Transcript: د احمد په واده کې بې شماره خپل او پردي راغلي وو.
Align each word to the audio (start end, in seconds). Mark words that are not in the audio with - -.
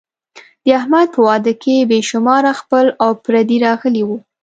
د 0.63 0.67
احمد 0.79 1.07
په 1.15 1.19
واده 1.27 1.53
کې 1.61 1.87
بې 1.89 1.99
شماره 2.09 2.51
خپل 2.61 2.85
او 3.03 3.11
پردي 3.23 3.57
راغلي 3.65 4.03
وو. 4.07 4.17